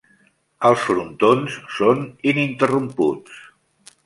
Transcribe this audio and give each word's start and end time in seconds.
Els 0.69 0.85
frontons 0.85 1.57
són 1.75 2.01
ininterromputs. 2.33 3.41